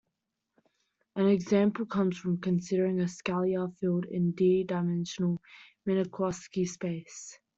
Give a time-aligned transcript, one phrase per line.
[1.15, 5.37] An example comes from considering a scalar field in "D"-dimensional
[5.87, 7.37] Minkowski space.